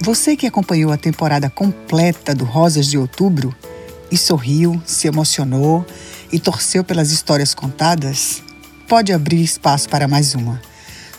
Você 0.00 0.36
que 0.36 0.46
acompanhou 0.46 0.92
a 0.92 0.96
temporada 0.96 1.50
completa 1.50 2.34
do 2.34 2.44
Rosas 2.44 2.86
de 2.86 2.96
Outubro 2.96 3.54
e 4.10 4.16
sorriu, 4.16 4.80
se 4.86 5.08
emocionou 5.08 5.84
e 6.32 6.38
torceu 6.38 6.84
pelas 6.84 7.10
histórias 7.10 7.52
contadas, 7.52 8.42
pode 8.86 9.12
abrir 9.12 9.42
espaço 9.42 9.88
para 9.88 10.06
mais 10.06 10.34
uma. 10.34 10.62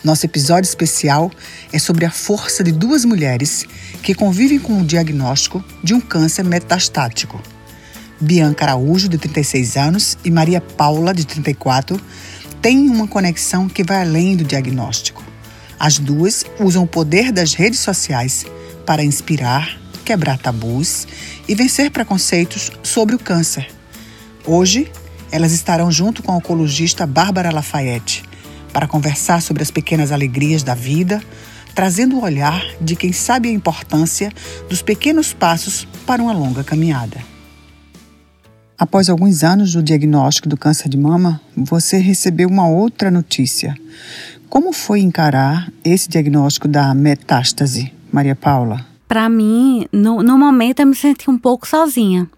Nosso 0.02 0.26
episódio 0.26 0.68
especial 0.68 1.30
é 1.74 1.78
sobre 1.78 2.06
a 2.06 2.12
força 2.12 2.64
de 2.64 2.72
duas 2.72 3.04
mulheres 3.04 3.66
que 4.02 4.16
convivem 4.16 4.58
com 4.58 4.82
o 4.82 4.86
diagnóstico 4.86 5.64
de 5.84 5.94
um 5.94 6.00
câncer 6.00 6.44
metastático. 6.46 7.40
Bianca 8.20 8.64
Araújo, 8.64 9.10
de 9.10 9.18
36 9.18 9.76
anos, 9.76 10.18
e 10.24 10.32
Maria 10.32 10.62
Paula, 10.62 11.14
de 11.14 11.26
34, 11.26 12.00
têm 12.62 12.90
uma 12.90 13.08
conexão 13.08 13.68
que 13.68 13.84
vai 13.84 14.02
além 14.02 14.38
do 14.38 14.46
diagnóstico. 14.46 15.24
As 15.78 16.00
duas 16.00 16.46
usam 16.60 16.84
o 16.84 16.88
poder 16.88 17.32
das 17.32 17.54
redes 17.54 17.80
sociais 17.80 18.46
para 18.90 19.04
inspirar, 19.04 19.80
quebrar 20.04 20.40
tabus 20.40 21.08
e 21.48 21.54
vencer 21.54 21.92
preconceitos 21.92 22.72
sobre 22.82 23.14
o 23.14 23.20
câncer. 23.20 23.68
Hoje, 24.44 24.92
elas 25.32 25.52
estarão 25.52 25.92
junto 25.92 26.24
com 26.24 26.32
a 26.32 26.38
oncologista 26.38 27.06
Bárbara 27.06 27.54
Lafayette 27.54 28.24
para 28.74 28.88
conversar 28.88 29.44
sobre 29.44 29.62
as 29.62 29.70
pequenas 29.70 30.12
alegrias 30.12 30.64
da 30.64 30.74
vida, 30.74 31.22
trazendo 31.76 32.16
o 32.16 32.24
olhar 32.24 32.66
de 32.82 32.96
quem 32.96 33.14
sabe 33.14 33.48
a 33.50 33.52
importância 33.52 34.34
dos 34.68 34.82
pequenos 34.82 35.34
passos 35.34 35.88
para 36.04 36.24
uma 36.24 36.34
longa 36.34 36.64
caminhada. 36.64 37.24
Após 38.76 39.08
alguns 39.08 39.44
anos 39.44 39.72
do 39.72 39.84
diagnóstico 39.84 40.50
do 40.50 40.58
câncer 40.58 40.90
de 40.90 40.98
mama, 40.98 41.40
você 41.56 42.00
recebeu 42.00 42.50
uma 42.50 42.68
outra 42.68 43.12
notícia. 43.12 43.76
Como 44.50 44.74
foi 44.74 45.02
encarar 45.02 45.72
esse 45.86 46.10
diagnóstico 46.10 46.68
da 46.68 46.92
metástase? 46.96 47.99
Maria 48.12 48.36
Paula? 48.36 48.86
Para 49.08 49.28
mim, 49.28 49.88
no, 49.92 50.22
no 50.22 50.38
momento 50.38 50.82
eu 50.82 50.88
me 50.88 50.96
senti 50.96 51.30
um 51.30 51.38
pouco 51.38 51.68
sozinha, 51.68 52.30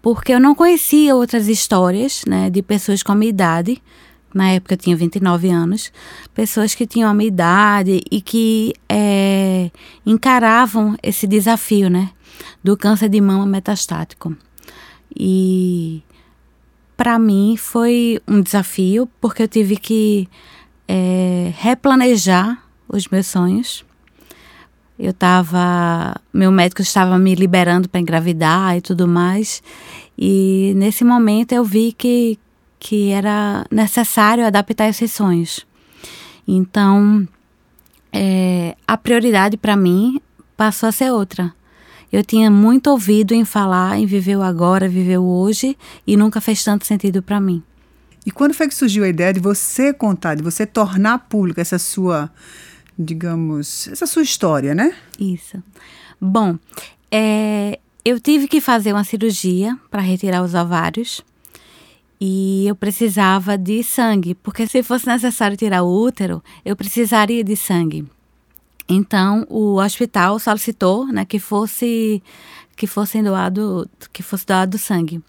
porque 0.00 0.32
eu 0.32 0.40
não 0.40 0.54
conhecia 0.54 1.14
outras 1.14 1.48
histórias, 1.48 2.22
né, 2.26 2.50
de 2.50 2.62
pessoas 2.62 3.02
com 3.02 3.12
a 3.12 3.14
minha 3.14 3.30
idade. 3.30 3.82
Na 4.32 4.50
época 4.50 4.74
eu 4.74 4.78
tinha 4.78 4.96
29 4.96 5.48
anos, 5.48 5.90
pessoas 6.34 6.74
que 6.74 6.86
tinham 6.86 7.10
a 7.10 7.14
minha 7.14 7.28
idade 7.28 8.00
e 8.10 8.20
que 8.20 8.74
é, 8.88 9.70
encaravam 10.06 10.96
esse 11.02 11.26
desafio, 11.26 11.90
né, 11.90 12.10
do 12.62 12.76
câncer 12.76 13.08
de 13.08 13.20
mama 13.20 13.46
metastático. 13.46 14.36
E 15.18 16.02
para 16.96 17.18
mim 17.18 17.56
foi 17.56 18.20
um 18.28 18.40
desafio, 18.40 19.08
porque 19.20 19.42
eu 19.42 19.48
tive 19.48 19.76
que 19.76 20.28
é, 20.86 21.52
replanejar 21.56 22.62
os 22.88 23.08
meus 23.08 23.26
sonhos 23.26 23.84
eu 24.98 25.10
estava. 25.10 26.16
Meu 26.32 26.50
médico 26.50 26.82
estava 26.82 27.18
me 27.18 27.34
liberando 27.34 27.88
para 27.88 28.00
engravidar 28.00 28.76
e 28.76 28.80
tudo 28.80 29.06
mais. 29.06 29.62
E 30.18 30.72
nesse 30.76 31.04
momento 31.04 31.52
eu 31.52 31.64
vi 31.64 31.92
que, 31.92 32.38
que 32.80 33.10
era 33.10 33.64
necessário 33.70 34.44
adaptar 34.44 34.88
esses 34.88 35.12
sonhos. 35.12 35.64
Então, 36.46 37.28
é, 38.12 38.74
a 38.86 38.96
prioridade 38.96 39.56
para 39.56 39.76
mim 39.76 40.20
passou 40.56 40.88
a 40.88 40.92
ser 40.92 41.12
outra. 41.12 41.54
Eu 42.10 42.24
tinha 42.24 42.50
muito 42.50 42.90
ouvido 42.90 43.34
em 43.34 43.44
falar 43.44 43.98
em 43.98 44.06
viver 44.06 44.36
o 44.36 44.42
agora, 44.42 44.88
viver 44.88 45.18
o 45.18 45.24
hoje, 45.24 45.76
e 46.06 46.16
nunca 46.16 46.40
fez 46.40 46.64
tanto 46.64 46.86
sentido 46.86 47.22
para 47.22 47.38
mim. 47.38 47.62
E 48.24 48.30
quando 48.30 48.54
foi 48.54 48.66
que 48.66 48.74
surgiu 48.74 49.04
a 49.04 49.08
ideia 49.08 49.32
de 49.32 49.40
você 49.40 49.92
contar, 49.92 50.34
de 50.34 50.42
você 50.42 50.66
tornar 50.66 51.18
pública 51.28 51.60
essa 51.60 51.78
sua 51.78 52.30
digamos, 52.98 53.86
essa 53.88 54.06
sua 54.06 54.22
história, 54.22 54.74
né? 54.74 54.94
Isso. 55.18 55.62
Bom, 56.20 56.58
é, 57.10 57.78
eu 58.04 58.18
tive 58.18 58.48
que 58.48 58.60
fazer 58.60 58.92
uma 58.92 59.04
cirurgia 59.04 59.78
para 59.90 60.02
retirar 60.02 60.42
os 60.42 60.54
ovários 60.54 61.22
e 62.20 62.66
eu 62.66 62.74
precisava 62.74 63.56
de 63.56 63.82
sangue, 63.84 64.34
porque 64.34 64.66
se 64.66 64.82
fosse 64.82 65.06
necessário 65.06 65.56
tirar 65.56 65.82
o 65.82 66.02
útero, 66.02 66.42
eu 66.64 66.74
precisaria 66.74 67.44
de 67.44 67.54
sangue. 67.54 68.04
Então, 68.88 69.46
o 69.48 69.76
hospital 69.76 70.38
solicitou, 70.38 71.06
né, 71.06 71.24
que 71.24 71.38
fosse 71.38 72.22
que 72.74 72.86
fosse 72.86 73.20
doado, 73.22 73.88
que 74.12 74.22
fosse 74.22 74.46
doado 74.46 74.78
sangue. 74.78 75.20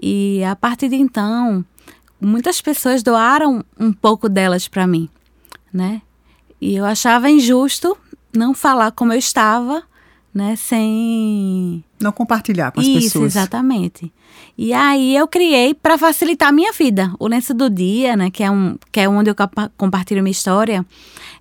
E 0.00 0.42
a 0.44 0.56
partir 0.56 0.88
de 0.88 0.96
então, 0.96 1.64
muitas 2.20 2.60
pessoas 2.62 3.02
doaram 3.02 3.64
um 3.78 3.92
pouco 3.92 4.28
delas 4.28 4.66
para 4.68 4.86
mim, 4.86 5.08
né? 5.72 6.02
E 6.60 6.74
eu 6.76 6.84
achava 6.84 7.30
injusto 7.30 7.96
não 8.32 8.52
falar 8.54 8.92
como 8.92 9.12
eu 9.12 9.18
estava, 9.18 9.82
né, 10.34 10.54
sem 10.56 11.82
não 12.00 12.12
compartilhar 12.12 12.70
com 12.70 12.80
as 12.80 12.86
Isso, 12.86 13.00
pessoas. 13.00 13.36
exatamente. 13.36 14.12
E 14.56 14.72
aí 14.72 15.16
eu 15.16 15.26
criei 15.26 15.74
para 15.74 15.96
facilitar 15.96 16.48
a 16.48 16.52
minha 16.52 16.72
vida. 16.72 17.12
O 17.18 17.26
lenço 17.26 17.54
do 17.54 17.70
dia, 17.70 18.16
né, 18.16 18.30
que 18.30 18.42
é 18.42 18.50
um 18.50 18.76
que 18.92 19.00
é 19.00 19.08
onde 19.08 19.30
eu 19.30 19.34
compartilho 19.76 20.22
minha 20.22 20.32
história, 20.32 20.84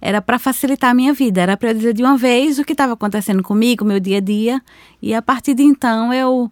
era 0.02 0.22
para 0.22 0.40
facilitar 0.40 0.92
a 0.92 0.94
minha 0.94 1.14
vida, 1.14 1.42
era 1.42 1.58
para 1.58 1.72
eu 1.72 1.74
dizer 1.74 1.94
de 1.94 2.02
uma 2.04 2.18
vez 2.18 2.60
o 2.60 2.64
que 2.64 2.72
estava 2.74 2.94
acontecendo 2.94 3.44
comigo, 3.44 3.84
meu 3.84 4.00
dia 4.00 4.18
a 4.18 4.22
dia, 4.22 4.62
e 5.02 5.14
a 5.14 5.22
partir 5.22 5.54
de 5.54 5.64
então 5.64 6.14
eu 6.14 6.52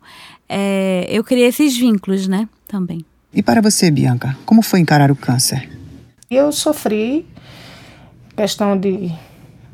é, 0.49 1.07
eu 1.09 1.23
criei 1.23 1.47
esses 1.47 1.75
vínculos, 1.77 2.27
né, 2.27 2.47
também. 2.67 3.03
E 3.33 3.41
para 3.43 3.61
você, 3.61 3.89
Bianca, 3.91 4.37
como 4.45 4.61
foi 4.61 4.79
encarar 4.79 5.11
o 5.11 5.15
câncer? 5.15 5.69
Eu 6.29 6.51
sofri 6.51 7.25
questão 8.35 8.77
de 8.77 9.11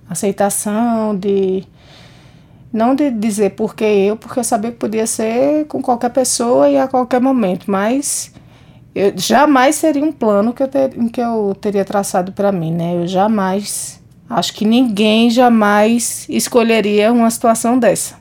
aceitação, 0.10 1.16
de 1.16 1.64
não 2.72 2.96
de 2.96 3.12
dizer 3.12 3.52
porque 3.52 3.84
eu, 3.84 4.16
porque 4.16 4.40
eu 4.40 4.44
sabia 4.44 4.72
que 4.72 4.78
podia 4.78 5.06
ser 5.06 5.66
com 5.68 5.82
qualquer 5.82 6.10
pessoa 6.10 6.70
e 6.70 6.78
a 6.78 6.88
qualquer 6.88 7.20
momento, 7.20 7.70
mas 7.70 8.34
eu 8.94 9.14
jamais 9.18 9.76
seria 9.76 10.04
um 10.04 10.12
plano 10.12 10.54
que 10.54 10.64
eu, 10.64 10.68
ter, 10.68 10.90
que 11.12 11.22
eu 11.22 11.56
teria 11.60 11.86
traçado 11.86 12.32
para 12.32 12.52
mim, 12.52 12.74
né? 12.74 12.96
Eu 12.96 13.08
jamais, 13.08 14.02
acho 14.30 14.54
que 14.54 14.66
ninguém 14.66 15.30
jamais 15.30 16.26
escolheria 16.30 17.12
uma 17.12 17.30
situação 17.30 17.80
dessa. 17.80 18.16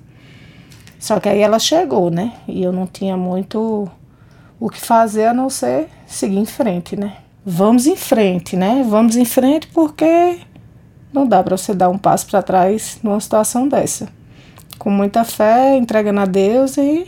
Só 0.99 1.19
que 1.19 1.29
aí 1.29 1.41
ela 1.41 1.59
chegou, 1.59 2.11
né? 2.11 2.35
E 2.47 2.63
eu 2.63 2.73
não 2.73 2.87
tinha 2.87 3.17
muito 3.17 3.89
o 4.61 4.69
que 4.69 4.81
fazer 4.81 5.27
a 5.27 5.35
não 5.35 5.49
ser 5.49 5.89
seguir 6.07 6.39
em 6.39 6.45
frente, 6.47 6.95
né? 6.95 7.17
Vamos 7.45 7.87
em 7.87 7.97
frente, 7.97 8.57
né? 8.57 8.85
Vamos 8.89 9.17
em 9.17 9.25
frente 9.25 9.67
porque 9.69 10.39
não 11.13 11.27
dá 11.27 11.43
para 11.43 11.57
você 11.57 11.75
dar 11.75 11.89
um 11.89 11.99
passo 11.99 12.27
para 12.27 12.43
trás 12.43 12.99
numa 13.03 13.21
situação 13.21 13.69
dessa. 13.69 14.09
Com 14.79 14.91
muita 14.91 15.25
fé, 15.25 15.77
entregando 15.77 16.21
a 16.21 16.27
Deus 16.27 16.77
e 16.77 17.07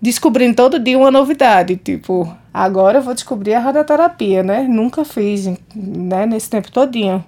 descobrindo 0.00 0.54
todo 0.54 0.78
dia 0.78 0.98
uma 0.98 1.10
novidade, 1.10 1.76
tipo, 1.76 2.30
agora 2.52 2.98
eu 2.98 3.02
vou 3.02 3.14
descobrir 3.14 3.54
a 3.54 3.60
radioterapia, 3.60 4.42
né? 4.42 4.62
Nunca 4.62 5.04
fiz, 5.04 5.46
né, 5.74 6.26
nesse 6.26 6.50
tempo 6.50 6.70
todinho. 6.70 7.24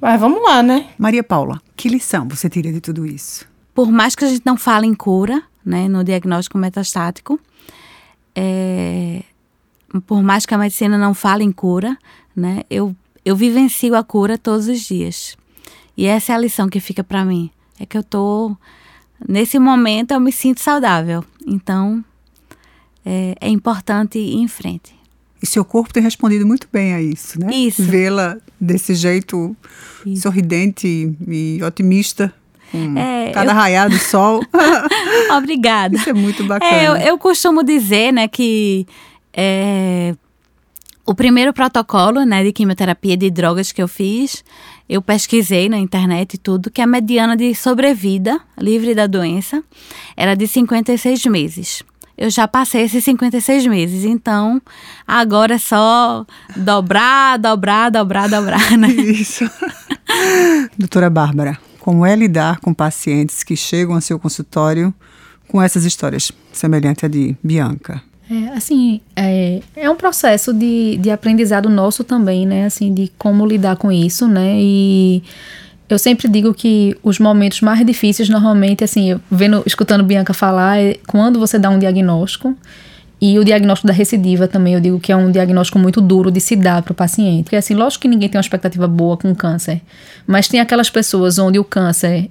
Mas 0.00 0.18
vamos 0.20 0.42
lá, 0.42 0.62
né? 0.62 0.86
Maria 0.96 1.22
Paula, 1.22 1.60
que 1.76 1.88
lição 1.88 2.26
você 2.28 2.48
tira 2.48 2.72
de 2.72 2.80
tudo 2.80 3.04
isso? 3.04 3.46
Por 3.74 3.90
mais 3.90 4.14
que 4.14 4.24
a 4.24 4.28
gente 4.28 4.42
não 4.46 4.56
fale 4.56 4.86
em 4.86 4.94
cura, 4.94 5.42
né, 5.64 5.88
no 5.88 6.02
diagnóstico 6.02 6.56
metastático, 6.56 7.38
é, 8.34 9.22
por 10.06 10.22
mais 10.22 10.46
que 10.46 10.54
a 10.54 10.58
medicina 10.58 10.96
não 10.96 11.14
fale 11.14 11.42
em 11.42 11.52
cura, 11.52 11.96
né, 12.34 12.62
eu, 12.70 12.94
eu 13.24 13.34
vivencio 13.34 13.94
a 13.94 14.04
cura 14.04 14.38
todos 14.38 14.68
os 14.68 14.80
dias. 14.80 15.36
E 15.96 16.06
essa 16.06 16.32
é 16.32 16.34
a 16.34 16.38
lição 16.38 16.68
que 16.68 16.80
fica 16.80 17.02
para 17.02 17.24
mim. 17.24 17.50
É 17.78 17.86
que 17.86 17.96
eu 17.96 18.02
tô. 18.02 18.56
Nesse 19.28 19.58
momento 19.58 20.12
eu 20.12 20.20
me 20.20 20.32
sinto 20.32 20.60
saudável. 20.60 21.24
Então 21.46 22.04
é, 23.04 23.34
é 23.40 23.48
importante 23.48 24.18
ir 24.18 24.36
em 24.36 24.48
frente. 24.48 24.94
E 25.42 25.46
seu 25.46 25.64
corpo 25.64 25.92
tem 25.92 26.02
respondido 26.02 26.46
muito 26.46 26.68
bem 26.70 26.92
a 26.92 27.00
isso, 27.00 27.40
né? 27.40 27.52
Isso. 27.52 27.82
Vê-la 27.82 28.36
desse 28.60 28.94
jeito 28.94 29.56
isso. 30.04 30.22
sorridente 30.22 31.16
e 31.26 31.60
otimista. 31.62 32.32
Com 32.70 32.96
é, 32.96 33.30
cada 33.32 33.50
eu... 33.50 33.54
raiado 33.56 33.94
do 33.94 34.00
sol. 34.00 34.44
Obrigada. 35.36 35.96
Isso 35.96 36.08
é 36.08 36.12
muito 36.12 36.44
bacana. 36.44 36.70
É, 36.70 36.86
eu, 36.86 36.96
eu 36.96 37.18
costumo 37.18 37.64
dizer, 37.64 38.12
né, 38.12 38.28
que 38.28 38.86
é, 39.32 40.14
o 41.06 41.14
primeiro 41.14 41.52
protocolo 41.52 42.24
né, 42.24 42.44
de 42.44 42.52
quimioterapia 42.52 43.16
de 43.16 43.30
drogas 43.30 43.72
que 43.72 43.82
eu 43.82 43.88
fiz, 43.88 44.44
eu 44.88 45.02
pesquisei 45.02 45.68
na 45.68 45.78
internet 45.78 46.34
e 46.34 46.38
tudo, 46.38 46.70
que 46.70 46.80
a 46.80 46.86
mediana 46.86 47.36
de 47.36 47.54
sobrevida 47.54 48.40
livre 48.58 48.94
da 48.94 49.06
doença 49.06 49.62
era 50.16 50.34
de 50.34 50.46
56 50.46 51.26
meses. 51.26 51.82
Eu 52.16 52.28
já 52.28 52.46
passei 52.46 52.82
esses 52.82 53.02
56 53.02 53.66
meses, 53.66 54.04
então 54.04 54.60
agora 55.06 55.54
é 55.54 55.58
só 55.58 56.26
dobrar, 56.54 57.38
dobrar, 57.38 57.90
dobrar, 57.90 58.28
dobrar, 58.28 58.76
né? 58.76 58.88
Isso. 58.92 59.50
Doutora 60.78 61.08
Bárbara, 61.08 61.58
como 61.80 62.04
é 62.04 62.14
lidar 62.14 62.60
com 62.60 62.74
pacientes 62.74 63.42
que 63.42 63.56
chegam 63.56 63.94
ao 63.94 64.00
seu 64.00 64.18
consultório 64.18 64.94
com 65.48 65.62
essas 65.62 65.84
histórias 65.84 66.30
semelhantes 66.52 67.02
à 67.02 67.08
de 67.08 67.34
Bianca? 67.42 68.02
É, 68.30 68.56
assim, 68.56 69.00
é, 69.16 69.60
é 69.74 69.90
um 69.90 69.96
processo 69.96 70.52
de, 70.54 70.96
de 70.98 71.10
aprendizado 71.10 71.68
nosso 71.68 72.04
também, 72.04 72.46
né? 72.46 72.64
Assim, 72.66 72.94
de 72.94 73.10
como 73.18 73.44
lidar 73.44 73.76
com 73.76 73.90
isso, 73.90 74.28
né? 74.28 74.54
E 74.56 75.22
Eu 75.88 75.98
sempre 75.98 76.28
digo 76.28 76.54
que 76.54 76.96
os 77.02 77.18
momentos 77.18 77.60
mais 77.60 77.84
difíceis, 77.84 78.28
normalmente, 78.28 78.84
assim, 78.84 79.20
vendo, 79.28 79.60
escutando 79.66 80.04
Bianca 80.04 80.32
falar, 80.32 80.78
é 80.78 80.94
quando 81.08 81.40
você 81.40 81.58
dá 81.58 81.68
um 81.68 81.80
diagnóstico. 81.80 82.56
E 83.20 83.38
o 83.38 83.44
diagnóstico 83.44 83.88
da 83.88 83.92
recidiva 83.92 84.46
também, 84.48 84.74
eu 84.74 84.80
digo 84.80 85.00
que 85.00 85.12
é 85.12 85.16
um 85.16 85.30
diagnóstico 85.32 85.78
muito 85.78 86.00
duro 86.00 86.30
de 86.30 86.40
se 86.40 86.54
dar 86.56 86.82
para 86.82 86.92
o 86.92 86.94
paciente. 86.94 87.42
Porque, 87.44 87.56
assim, 87.56 87.74
lógico 87.74 88.02
que 88.02 88.08
ninguém 88.08 88.28
tem 88.28 88.38
uma 88.38 88.42
expectativa 88.42 88.86
boa 88.86 89.16
com 89.16 89.34
câncer, 89.34 89.82
mas 90.26 90.48
tem 90.48 90.60
aquelas 90.60 90.88
pessoas 90.88 91.38
onde 91.38 91.58
o 91.58 91.64
câncer 91.64 92.30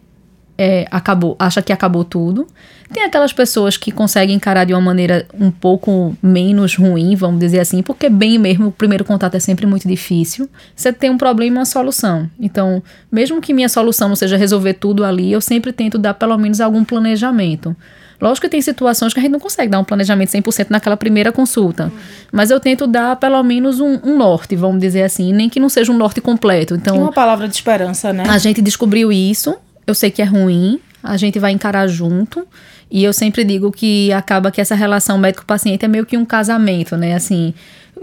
é, 0.59 0.85
acabou, 0.91 1.37
acha 1.39 1.61
que 1.61 1.71
acabou 1.71 2.03
tudo. 2.03 2.45
Tem 2.91 3.03
aquelas 3.03 3.31
pessoas 3.31 3.77
que 3.77 3.91
conseguem 3.91 4.35
encarar 4.35 4.65
de 4.65 4.73
uma 4.73 4.81
maneira 4.81 5.25
um 5.39 5.49
pouco 5.49 6.17
menos 6.21 6.75
ruim, 6.75 7.15
vamos 7.15 7.39
dizer 7.39 7.59
assim, 7.59 7.81
porque 7.81 8.09
bem 8.09 8.37
mesmo 8.37 8.67
o 8.67 8.71
primeiro 8.71 9.05
contato 9.05 9.35
é 9.35 9.39
sempre 9.39 9.65
muito 9.65 9.87
difícil. 9.87 10.49
Você 10.75 10.91
tem 10.91 11.09
um 11.09 11.17
problema 11.17 11.55
e 11.55 11.59
uma 11.59 11.65
solução. 11.65 12.29
Então, 12.37 12.83
mesmo 13.09 13.39
que 13.39 13.53
minha 13.53 13.69
solução 13.69 14.09
não 14.09 14.17
seja 14.17 14.35
resolver 14.35 14.73
tudo 14.73 15.05
ali, 15.05 15.31
eu 15.31 15.39
sempre 15.39 15.71
tento 15.71 15.97
dar 15.97 16.13
pelo 16.15 16.37
menos 16.37 16.59
algum 16.59 16.83
planejamento. 16.83 17.73
Lógico 18.19 18.47
que 18.47 18.49
tem 18.49 18.61
situações 18.61 19.13
que 19.13 19.19
a 19.19 19.23
gente 19.23 19.31
não 19.31 19.39
consegue 19.39 19.71
dar 19.71 19.79
um 19.79 19.83
planejamento 19.85 20.29
100% 20.29 20.67
naquela 20.69 20.97
primeira 20.97 21.31
consulta, 21.31 21.85
uhum. 21.85 21.91
mas 22.33 22.51
eu 22.51 22.59
tento 22.59 22.85
dar 22.85 23.15
pelo 23.15 23.41
menos 23.43 23.79
um, 23.79 23.97
um, 24.03 24.17
norte, 24.17 24.57
vamos 24.57 24.81
dizer 24.81 25.03
assim, 25.03 25.31
nem 25.31 25.47
que 25.47 25.57
não 25.57 25.69
seja 25.69 25.89
um 25.89 25.97
norte 25.97 26.19
completo. 26.19 26.75
Então, 26.75 26.97
uma 26.97 27.13
palavra 27.13 27.47
de 27.47 27.55
esperança, 27.55 28.11
né? 28.11 28.25
A 28.27 28.37
gente 28.37 28.61
descobriu 28.61 29.09
isso, 29.09 29.55
eu 29.89 29.95
sei 29.95 30.11
que 30.11 30.21
é 30.21 30.25
ruim, 30.25 30.79
a 31.03 31.17
gente 31.17 31.39
vai 31.39 31.51
encarar 31.51 31.87
junto. 31.87 32.47
E 32.91 33.03
eu 33.03 33.13
sempre 33.13 33.43
digo 33.43 33.71
que 33.71 34.11
acaba 34.11 34.51
que 34.51 34.59
essa 34.59 34.75
relação 34.75 35.17
médico-paciente 35.17 35.85
é 35.85 35.87
meio 35.87 36.05
que 36.05 36.17
um 36.17 36.25
casamento, 36.25 36.97
né? 36.97 37.13
Assim, 37.13 37.53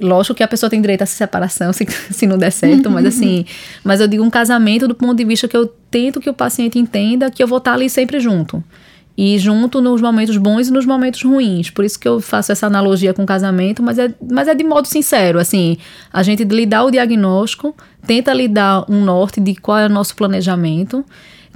lógico 0.01 0.35
que 0.35 0.43
a 0.43 0.49
pessoa 0.49 0.71
tem 0.71 0.81
direito 0.81 1.03
a 1.03 1.05
essa 1.05 1.17
separação 1.17 1.73
se, 1.75 1.87
se 2.11 2.27
não 2.27 2.39
der 2.39 2.53
certo, 2.53 2.91
mas 2.91 3.05
assim, 3.07 3.45
mas 3.83 4.01
eu 4.01 4.07
digo 4.07 4.23
um 4.23 4.31
casamento 4.31 4.87
do 4.87 4.95
ponto 4.95 5.17
de 5.17 5.25
vista 5.25 5.49
que 5.49 5.57
eu 5.57 5.67
tento 5.91 6.21
que 6.21 6.31
o 6.31 6.35
paciente 6.35 6.79
entenda 6.79 7.31
que 7.31 7.43
eu 7.43 7.49
vou 7.49 7.59
estar 7.59 7.75
ali 7.75 7.91
sempre 7.91 8.21
junto. 8.21 8.63
E 9.19 9.39
junto 9.39 9.81
nos 9.81 10.03
momentos 10.03 10.37
bons 10.37 10.69
e 10.69 10.71
nos 10.71 10.85
momentos 10.85 11.23
ruins. 11.23 11.71
Por 11.71 11.87
isso 11.87 11.99
que 11.99 12.07
eu 12.07 12.21
faço 12.21 12.53
essa 12.53 12.67
analogia 12.67 13.15
com 13.15 13.25
casamento, 13.25 13.83
mas 13.83 13.99
é, 13.99 14.15
mas 14.31 14.47
é 14.47 14.55
de 14.55 14.63
modo 14.63 14.87
sincero. 14.87 15.39
Assim, 15.39 15.79
a 16.13 16.23
gente 16.23 16.45
lhe 16.45 16.67
dá 16.67 16.85
o 16.85 16.91
diagnóstico, 16.91 17.75
tenta 18.07 18.35
lhe 18.35 18.47
dar 18.47 18.85
um 18.91 19.03
norte 19.03 19.41
de 19.41 19.55
qual 19.55 19.79
é 19.79 19.87
o 19.87 19.89
nosso 19.89 20.15
planejamento 20.15 21.03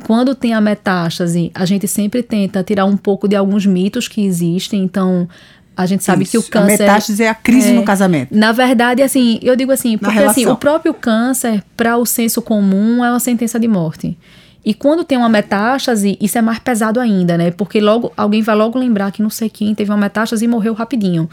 quando 0.01 0.35
tem 0.35 0.53
a 0.55 0.61
metástase, 0.61 1.51
a 1.55 1.65
gente 1.65 1.87
sempre 1.87 2.23
tenta 2.23 2.63
tirar 2.63 2.85
um 2.85 2.97
pouco 2.97 3.29
de 3.29 3.37
alguns 3.37 3.67
mitos 3.67 4.09
que 4.09 4.25
existem. 4.25 4.83
Então, 4.83 5.29
a 5.77 5.87
gente 5.87 6.05
sabe 6.05 6.25
Isso. 6.25 6.33
que 6.33 6.39
o 6.39 6.43
câncer. 6.43 6.83
A 6.83 6.87
metástase 6.87 7.23
é 7.23 7.29
a 7.29 7.35
crise 7.35 7.71
é, 7.71 7.73
no 7.73 7.85
casamento. 7.85 8.37
Na 8.37 8.53
verdade, 8.53 9.03
assim, 9.03 9.39
eu 9.43 9.57
digo 9.57 9.73
assim, 9.73 9.97
porque 9.97 10.19
assim, 10.19 10.47
o 10.47 10.57
próprio 10.57 10.93
câncer, 10.93 11.63
para 11.77 11.97
o 11.97 12.05
senso 12.05 12.43
comum, 12.43 13.05
é 13.05 13.11
uma 13.11 13.21
sentença 13.21 13.59
de 13.59 13.67
morte. 13.67 14.17
E 14.65 14.75
quando 14.75 15.05
tem 15.05 15.17
uma 15.17 15.29
metástase, 15.29 16.19
isso 16.21 16.37
é 16.37 16.43
mais 16.43 16.59
pesado 16.59 17.01
ainda, 17.01 17.39
né? 17.39 17.51
Porque 17.51 17.81
logo 17.81 18.13
alguém 18.17 18.43
vai 18.43 18.55
logo 18.55 18.79
lembrar 18.79 19.11
que 19.11 19.23
não 19.23 19.31
sei 19.31 19.49
quem 19.49 19.75
teve 19.75 19.91
uma 19.91 19.97
metástase 19.97 20.45
e 20.45 20.49
morreu 20.49 20.75
rapidinho. 20.75 21.31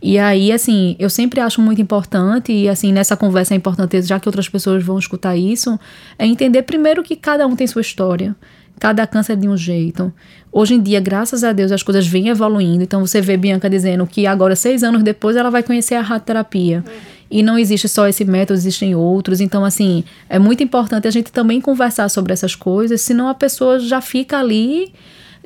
E 0.00 0.18
aí, 0.18 0.52
assim, 0.52 0.94
eu 0.98 1.10
sempre 1.10 1.40
acho 1.40 1.60
muito 1.60 1.82
importante, 1.82 2.52
e 2.52 2.68
assim, 2.68 2.92
nessa 2.92 3.16
conversa 3.16 3.54
é 3.54 3.56
importante, 3.56 4.00
já 4.02 4.20
que 4.20 4.28
outras 4.28 4.48
pessoas 4.48 4.82
vão 4.82 4.98
escutar 4.98 5.36
isso, 5.36 5.78
é 6.18 6.26
entender 6.26 6.62
primeiro 6.62 7.02
que 7.02 7.16
cada 7.16 7.46
um 7.46 7.56
tem 7.56 7.66
sua 7.66 7.82
história. 7.82 8.34
Cada 8.78 9.04
câncer 9.08 9.36
de 9.36 9.48
um 9.48 9.56
jeito. 9.56 10.12
Hoje 10.52 10.74
em 10.74 10.80
dia, 10.80 11.00
graças 11.00 11.42
a 11.42 11.52
Deus, 11.52 11.72
as 11.72 11.82
coisas 11.82 12.06
vêm 12.06 12.28
evoluindo. 12.28 12.84
Então, 12.84 13.04
você 13.04 13.20
vê 13.20 13.36
Bianca 13.36 13.68
dizendo 13.68 14.06
que 14.06 14.24
agora, 14.24 14.54
seis 14.54 14.84
anos 14.84 15.02
depois, 15.02 15.34
ela 15.34 15.50
vai 15.50 15.64
conhecer 15.64 15.96
a 15.96 16.00
radioterapia. 16.00 16.84
Uhum. 16.86 16.92
E 17.30 17.42
não 17.42 17.58
existe 17.58 17.88
só 17.88 18.06
esse 18.06 18.24
método, 18.24 18.56
existem 18.56 18.94
outros. 18.94 19.40
Então, 19.40 19.64
assim, 19.64 20.04
é 20.28 20.38
muito 20.38 20.62
importante 20.62 21.08
a 21.08 21.10
gente 21.10 21.32
também 21.32 21.60
conversar 21.60 22.08
sobre 22.08 22.32
essas 22.32 22.54
coisas, 22.54 23.00
senão 23.00 23.28
a 23.28 23.34
pessoa 23.34 23.80
já 23.80 24.00
fica 24.00 24.38
ali 24.38 24.92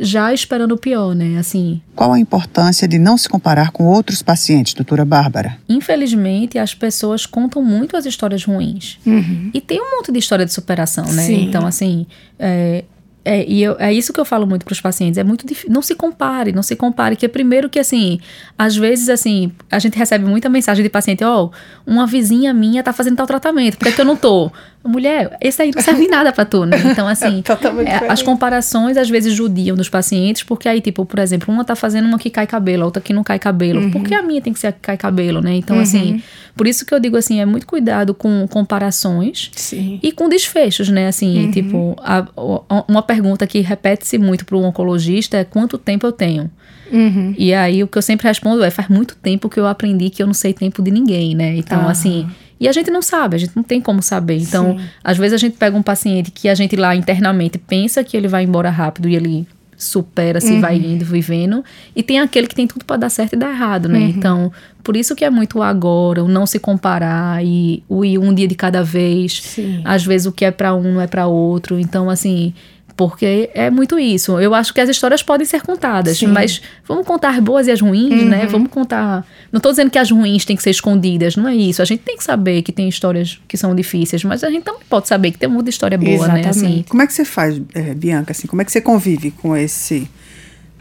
já 0.02 0.34
esperando 0.34 0.72
o 0.72 0.76
pior, 0.76 1.14
né? 1.14 1.38
Assim. 1.38 1.80
Qual 1.94 2.12
a 2.12 2.18
importância 2.18 2.86
de 2.88 2.98
não 2.98 3.16
se 3.16 3.28
comparar 3.28 3.70
com 3.70 3.84
outros 3.84 4.22
pacientes, 4.22 4.74
doutora 4.74 5.04
Bárbara? 5.04 5.56
Infelizmente, 5.68 6.58
as 6.58 6.74
pessoas 6.74 7.24
contam 7.24 7.62
muito 7.62 7.96
as 7.96 8.04
histórias 8.04 8.44
ruins. 8.44 8.98
Uhum. 9.06 9.50
E 9.54 9.60
tem 9.60 9.80
um 9.80 9.96
monte 9.96 10.10
de 10.10 10.18
história 10.18 10.44
de 10.44 10.52
superação, 10.52 11.04
né? 11.04 11.22
Sim. 11.22 11.44
Então, 11.44 11.66
assim, 11.66 12.06
é, 12.38 12.84
é, 13.24 13.48
e 13.48 13.62
eu, 13.62 13.76
é 13.78 13.92
isso 13.92 14.12
que 14.12 14.18
eu 14.18 14.24
falo 14.24 14.46
muito 14.46 14.64
para 14.64 14.72
os 14.72 14.80
pacientes. 14.80 15.16
É 15.16 15.22
muito 15.22 15.46
difícil. 15.46 15.70
Não 15.72 15.82
se 15.82 15.94
compare, 15.94 16.52
não 16.52 16.62
se 16.62 16.74
compare. 16.74 17.14
Que 17.14 17.26
é 17.26 17.28
primeiro 17.28 17.68
que, 17.68 17.78
assim, 17.78 18.18
às 18.58 18.76
vezes, 18.76 19.08
assim, 19.08 19.52
a 19.70 19.78
gente 19.78 19.96
recebe 19.96 20.24
muita 20.24 20.48
mensagem 20.48 20.82
de 20.82 20.90
paciente: 20.90 21.22
ó, 21.22 21.44
oh, 21.44 21.50
uma 21.86 22.06
vizinha 22.06 22.52
minha 22.52 22.82
tá 22.82 22.92
fazendo 22.92 23.16
tal 23.16 23.26
tratamento, 23.26 23.78
por 23.78 23.84
que, 23.84 23.90
é 23.90 23.92
que 23.92 24.00
eu 24.00 24.04
não 24.04 24.16
tô? 24.16 24.50
Mulher, 24.84 25.36
esse 25.40 25.62
aí 25.62 25.70
não 25.74 25.80
serve 25.80 26.08
nada 26.08 26.32
para 26.32 26.44
tu, 26.44 26.64
né? 26.64 26.76
Então, 26.84 27.06
assim, 27.08 27.42
é, 27.86 28.10
as 28.10 28.22
comparações 28.22 28.96
às 28.96 29.08
vezes 29.08 29.32
judiam 29.32 29.76
dos 29.76 29.88
pacientes, 29.88 30.42
porque 30.42 30.68
aí, 30.68 30.80
tipo, 30.80 31.04
por 31.04 31.18
exemplo, 31.18 31.52
uma 31.52 31.64
tá 31.64 31.76
fazendo 31.76 32.06
uma 32.06 32.18
que 32.18 32.28
cai 32.30 32.46
cabelo, 32.46 32.82
a 32.82 32.86
outra 32.86 33.00
que 33.00 33.12
não 33.12 33.22
cai 33.22 33.38
cabelo. 33.38 33.80
Uhum. 33.80 33.90
Por 33.90 34.02
que 34.02 34.14
a 34.14 34.22
minha 34.22 34.40
tem 34.40 34.52
que 34.52 34.58
ser 34.58 34.68
a 34.68 34.72
que 34.72 34.80
cai 34.80 34.96
cabelo, 34.96 35.40
né? 35.40 35.54
Então, 35.54 35.76
uhum. 35.76 35.82
assim, 35.82 36.22
por 36.56 36.66
isso 36.66 36.84
que 36.84 36.92
eu 36.92 36.98
digo 36.98 37.16
assim, 37.16 37.40
é 37.40 37.46
muito 37.46 37.66
cuidado 37.66 38.12
com 38.12 38.46
comparações 38.48 39.50
Sim. 39.54 40.00
e 40.02 40.10
com 40.10 40.28
desfechos, 40.28 40.88
né? 40.88 41.06
Assim, 41.06 41.46
uhum. 41.46 41.50
tipo, 41.50 41.96
a, 41.98 42.18
a, 42.18 42.84
uma 42.88 43.02
pergunta 43.02 43.46
que 43.46 43.60
repete-se 43.60 44.18
muito 44.18 44.44
para 44.44 44.56
o 44.56 44.62
oncologista 44.62 45.36
é 45.36 45.44
quanto 45.44 45.78
tempo 45.78 46.06
eu 46.06 46.12
tenho? 46.12 46.50
Uhum. 46.90 47.34
E 47.38 47.54
aí 47.54 47.82
o 47.82 47.86
que 47.86 47.96
eu 47.96 48.02
sempre 48.02 48.28
respondo 48.28 48.62
é: 48.62 48.70
faz 48.70 48.88
muito 48.88 49.16
tempo 49.16 49.48
que 49.48 49.58
eu 49.58 49.66
aprendi 49.66 50.10
que 50.10 50.22
eu 50.22 50.26
não 50.26 50.34
sei 50.34 50.52
tempo 50.52 50.82
de 50.82 50.90
ninguém, 50.90 51.34
né? 51.34 51.56
Então, 51.56 51.88
assim. 51.88 52.28
E 52.62 52.68
a 52.68 52.72
gente 52.72 52.92
não 52.92 53.02
sabe, 53.02 53.34
a 53.34 53.38
gente 53.40 53.56
não 53.56 53.64
tem 53.64 53.80
como 53.80 54.00
saber. 54.00 54.36
Então, 54.36 54.78
Sim. 54.78 54.84
às 55.02 55.18
vezes 55.18 55.34
a 55.34 55.36
gente 55.36 55.56
pega 55.56 55.76
um 55.76 55.82
paciente 55.82 56.30
que 56.30 56.48
a 56.48 56.54
gente 56.54 56.76
lá 56.76 56.94
internamente 56.94 57.58
pensa 57.58 58.04
que 58.04 58.16
ele 58.16 58.28
vai 58.28 58.44
embora 58.44 58.70
rápido 58.70 59.08
e 59.08 59.16
ele 59.16 59.48
supera, 59.76 60.40
se 60.40 60.52
uhum. 60.52 60.60
vai 60.60 60.76
indo, 60.76 61.04
vivendo. 61.04 61.64
E 61.96 62.04
tem 62.04 62.20
aquele 62.20 62.46
que 62.46 62.54
tem 62.54 62.68
tudo 62.68 62.84
para 62.84 62.98
dar 62.98 63.10
certo 63.10 63.32
e 63.32 63.36
dar 63.36 63.50
errado, 63.50 63.88
né? 63.88 63.98
Uhum. 63.98 64.08
Então, 64.10 64.52
por 64.84 64.96
isso 64.96 65.16
que 65.16 65.24
é 65.24 65.30
muito 65.30 65.58
o 65.58 65.62
agora, 65.64 66.22
o 66.22 66.28
não 66.28 66.46
se 66.46 66.60
comparar 66.60 67.44
e 67.44 67.82
o 67.88 68.04
ir 68.04 68.16
um 68.16 68.32
dia 68.32 68.46
de 68.46 68.54
cada 68.54 68.84
vez. 68.84 69.42
Sim. 69.42 69.82
Às 69.84 70.04
vezes 70.04 70.28
o 70.28 70.32
que 70.32 70.44
é 70.44 70.52
para 70.52 70.72
um 70.72 70.94
não 70.94 71.00
é 71.00 71.08
para 71.08 71.26
outro. 71.26 71.80
Então, 71.80 72.08
assim, 72.08 72.54
porque 72.96 73.50
é 73.54 73.70
muito 73.70 73.98
isso. 73.98 74.38
Eu 74.38 74.54
acho 74.54 74.72
que 74.72 74.80
as 74.80 74.88
histórias 74.88 75.22
podem 75.22 75.46
ser 75.46 75.62
contadas, 75.62 76.18
Sim. 76.18 76.26
mas 76.26 76.60
vamos 76.86 77.06
contar 77.06 77.30
as 77.30 77.38
boas 77.38 77.66
e 77.66 77.70
as 77.70 77.80
ruins, 77.80 78.10
né? 78.10 78.16
uhum. 78.16 78.28
né? 78.28 78.46
Vamos 78.46 78.70
contar. 78.70 79.26
Não 79.50 79.58
estou 79.58 79.72
dizendo 79.72 79.90
que 79.90 79.98
as 79.98 80.10
ruins 80.10 80.44
têm 80.44 80.56
que 80.56 80.62
ser 80.62 80.70
escondidas, 80.70 81.36
não 81.36 81.48
é 81.48 81.54
isso. 81.54 81.82
A 81.82 81.84
gente 81.84 82.00
tem 82.00 82.16
que 82.16 82.24
saber 82.24 82.62
que 82.62 82.72
tem 82.72 82.88
histórias 82.88 83.40
que 83.48 83.56
são 83.56 83.74
difíceis, 83.74 84.24
mas 84.24 84.44
a 84.44 84.50
gente 84.50 84.64
também 84.64 84.82
pode 84.88 85.08
saber 85.08 85.30
que 85.30 85.38
tem 85.38 85.48
muita 85.48 85.70
história 85.70 85.96
boa, 85.96 86.10
Exatamente. 86.10 86.44
né? 86.44 86.50
Assim. 86.50 86.84
Como 86.88 87.02
é 87.02 87.06
que 87.06 87.12
você 87.12 87.24
faz, 87.24 87.60
é, 87.74 87.94
Bianca? 87.94 88.32
Assim, 88.32 88.46
como 88.46 88.62
é 88.62 88.64
que 88.64 88.72
você 88.72 88.80
convive 88.80 89.30
com 89.30 89.56
esse 89.56 90.08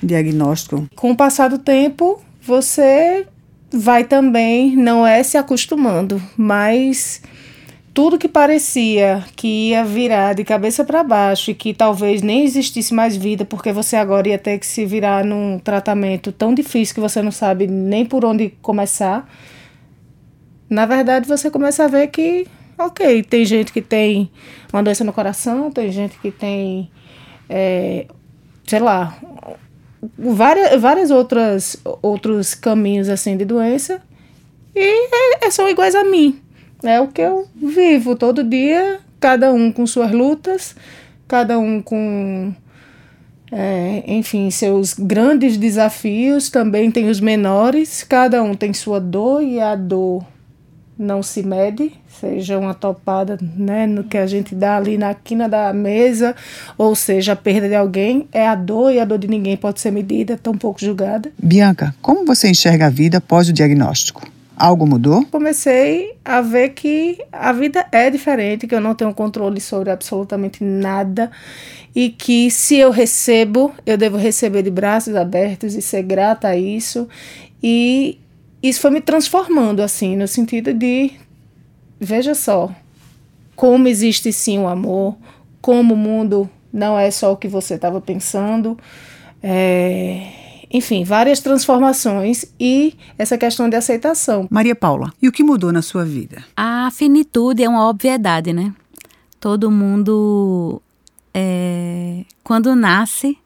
diagnóstico? 0.02 0.88
Com 0.96 1.12
o 1.12 1.16
passar 1.16 1.50
do 1.50 1.58
tempo, 1.58 2.22
você 2.42 3.26
vai 3.72 4.04
também, 4.04 4.76
não 4.76 5.08
é 5.08 5.24
se 5.24 5.38
acostumando, 5.38 6.22
mas 6.36 7.22
tudo 7.94 8.18
que 8.18 8.28
parecia 8.28 9.24
que 9.36 9.70
ia 9.70 9.84
virar 9.84 10.34
de 10.34 10.44
cabeça 10.44 10.84
para 10.84 11.04
baixo 11.04 11.52
e 11.52 11.54
que 11.54 11.74
talvez 11.74 12.22
nem 12.22 12.44
existisse 12.44 12.94
mais 12.94 13.16
vida, 13.18 13.44
porque 13.44 13.72
você 13.74 13.96
agora 13.96 14.30
ia 14.30 14.38
ter 14.38 14.58
que 14.60 14.66
se 14.66 14.86
virar 14.86 15.26
num 15.26 15.60
tratamento 15.60 16.32
tão 16.32 16.54
difícil 16.54 16.96
que 16.96 17.02
você 17.02 17.22
não 17.22 17.32
sabe 17.32 17.68
nem 17.68 18.06
por 18.06 18.24
onde 18.24 18.50
começar. 18.62 19.30
Na 20.70 20.86
verdade, 20.86 21.28
você 21.28 21.52
começa 21.52 21.84
a 21.84 21.88
ver 21.88 22.08
que, 22.08 22.48
ok, 22.78 23.24
tem 23.24 23.44
gente 23.46 23.74
que 23.74 23.82
tem 23.82 24.32
uma 24.72 24.82
doença 24.82 25.04
no 25.04 25.12
coração, 25.12 25.70
tem 25.70 25.92
gente 25.92 26.18
que 26.20 26.32
tem, 26.32 26.90
é, 27.50 28.06
sei 28.66 28.80
lá, 28.80 29.18
várias, 30.18 30.82
várias 30.82 31.12
outras 31.12 31.78
outros 32.02 32.56
caminhos 32.56 33.10
assim 33.10 33.38
de 33.38 33.46
doença 33.46 34.02
e 34.74 34.80
é, 34.80 35.46
é, 35.46 35.52
são 35.52 35.68
iguais 35.70 35.94
a 35.94 36.04
mim. 36.06 36.42
É 36.84 37.00
o 37.00 37.08
que 37.08 37.22
eu 37.22 37.48
vivo 37.56 38.16
todo 38.16 38.44
dia, 38.44 39.00
cada 39.20 39.54
um 39.54 39.72
com 39.72 39.86
suas 39.86 40.12
lutas, 40.12 40.76
cada 41.28 41.60
um 41.60 41.82
com, 41.82 42.54
é, 43.52 44.04
enfim, 44.08 44.50
seus 44.50 44.94
grandes 44.94 45.58
desafios, 45.58 46.50
também 46.50 46.90
tem 46.90 47.08
os 47.10 47.20
menores, 47.20 48.04
cada 48.04 48.42
um 48.42 48.56
tem 48.56 48.74
sua 48.74 49.00
dor 49.00 49.44
e 49.44 49.60
a 49.60 49.76
dor 49.76 50.26
não 50.98 51.24
se 51.24 51.42
mede, 51.42 51.92
seja 52.08 52.58
uma 52.60 52.74
topada 52.74 53.38
né, 53.58 53.88
no 53.88 54.04
que 54.04 54.18
a 54.18 54.28
gente 54.28 54.54
dá 54.54 54.78
ali 54.78 54.98
na 54.98 55.14
quina 55.14 55.50
da 55.50 55.74
mesa, 55.74 56.36
ou 56.78 56.96
seja, 56.96 57.34
a 57.34 57.36
perda 57.36 57.68
de 57.68 57.76
alguém, 57.76 58.28
é 58.32 58.48
a 58.48 58.56
dor 58.56 58.92
e 58.92 59.00
a 59.00 59.06
dor 59.06 59.18
de 59.18 59.28
ninguém 59.28 59.58
pode 59.58 59.82
ser 59.82 59.92
medida, 59.92 60.38
tão 60.38 60.56
pouco 60.56 60.80
julgada. 60.80 61.32
Bianca, 61.42 61.94
como 62.02 62.26
você 62.26 62.50
enxerga 62.50 62.86
a 62.86 62.90
vida 62.90 63.18
após 63.18 63.50
o 63.50 63.54
diagnóstico? 63.54 64.28
Algo 64.62 64.86
mudou? 64.86 65.26
Comecei 65.26 66.14
a 66.24 66.40
ver 66.40 66.70
que 66.70 67.18
a 67.32 67.52
vida 67.52 67.84
é 67.92 68.12
diferente, 68.12 68.68
que 68.68 68.76
eu 68.76 68.80
não 68.80 68.94
tenho 68.94 69.12
controle 69.12 69.60
sobre 69.60 69.90
absolutamente 69.90 70.64
nada 70.64 71.32
e 71.96 72.10
que 72.10 72.52
se 72.52 72.78
eu 72.78 72.92
recebo, 72.92 73.74
eu 73.88 73.98
devo 73.98 74.18
receber 74.18 74.62
de 74.62 74.70
braços 74.70 75.16
abertos 75.16 75.74
e 75.74 75.82
ser 75.82 76.04
grata 76.04 76.50
a 76.50 76.56
isso. 76.56 77.10
E 77.64 78.20
isso 78.62 78.82
foi 78.82 78.92
me 78.92 79.02
transformando, 79.02 79.82
assim, 79.82 80.16
no 80.16 80.28
sentido 80.28 80.72
de: 80.76 81.12
veja 82.00 82.36
só, 82.36 82.70
como 83.56 83.88
existe 83.88 84.32
sim 84.32 84.60
o 84.60 84.68
amor, 84.68 85.18
como 85.60 85.96
o 85.96 85.98
mundo 85.98 86.48
não 86.72 87.00
é 87.00 87.10
só 87.10 87.32
o 87.32 87.38
que 87.38 87.48
você 87.48 87.74
estava 87.74 88.00
pensando. 88.00 88.78
É, 89.42 90.41
enfim, 90.72 91.04
várias 91.04 91.42
transformações 91.42 92.46
e 92.60 92.96
essa 93.18 93.38
questão 93.38 93.70
de 93.70 93.76
aceitação. 93.76 94.48
Maria 94.50 94.76
Paula, 94.76 95.12
e 95.22 95.28
o 95.28 95.32
que 95.32 95.44
mudou 95.44 95.72
na 95.72 95.82
sua 95.82 96.06
vida? 96.06 96.44
A 96.56 96.90
finitude 96.92 97.64
é 97.64 97.70
uma 97.70 97.88
obviedade, 97.90 98.54
né? 98.54 98.74
Todo 99.40 99.70
mundo, 99.70 100.82
é, 101.34 102.24
quando 102.44 102.76
nasce, 102.76 103.38